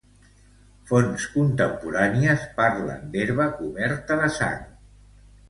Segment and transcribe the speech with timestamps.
[0.91, 4.67] Fonts contemporànies parlen d'herba coberta de sang.